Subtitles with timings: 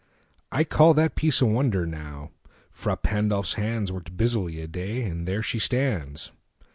[0.51, 2.31] I callThat piece a wonder, now:
[2.75, 6.31] Frà Pandolf's handsWorked busily a day, and there she stands.